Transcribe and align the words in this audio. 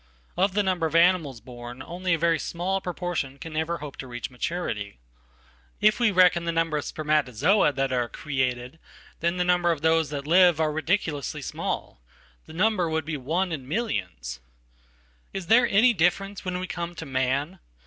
Of 0.35 0.55
the 0.55 0.63
numberof 0.63 0.95
animals 0.95 1.41
born 1.41 1.83
only 1.83 2.15
a 2.15 2.17
very 2.17 2.39
small 2.39 2.81
proportion 2.81 3.37
can 3.37 3.55
ever 3.55 3.77
hope 3.77 3.97
to 3.97 4.07
reachmaturity. 4.07 4.97
If 5.79 5.99
we 5.99 6.09
reckon 6.09 6.45
the 6.45 6.51
number 6.51 6.75
of 6.75 6.85
spermatozoa 6.85 7.71
that 7.73 7.93
are 7.93 8.09
"created"then 8.09 9.37
the 9.37 9.43
number 9.43 9.71
of 9.71 9.81
those 9.83 10.09
that 10.09 10.25
live 10.25 10.59
are 10.59 10.71
ridiculously 10.71 11.43
small. 11.43 12.01
Thenumber 12.47 12.89
would 12.89 13.05
be 13.05 13.15
one 13.15 13.51
in 13.51 13.67
millions. 13.67 14.39
Is 15.33 15.45
there 15.45 15.67
any 15.67 15.93
difference 15.93 16.43
when 16.43 16.57
we 16.57 16.65
come 16.65 16.95
to 16.95 17.05
man? 17.05 17.59